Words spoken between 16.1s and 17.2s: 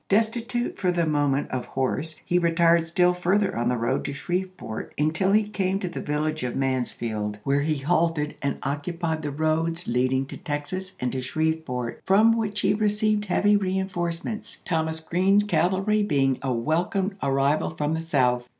ing a welcome